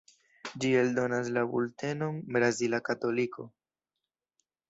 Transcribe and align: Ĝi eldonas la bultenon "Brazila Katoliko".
Ĝi 0.61 0.69
eldonas 0.83 1.29
la 1.35 1.43
bultenon 1.51 2.17
"Brazila 2.37 2.81
Katoliko". 2.89 3.49